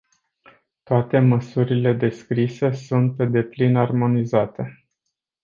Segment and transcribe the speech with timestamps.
[0.83, 4.85] Toate măsurile descrise sunt pe deplin armonizate.